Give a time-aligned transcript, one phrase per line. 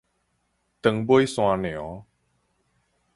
[0.81, 2.07] 長尾山娘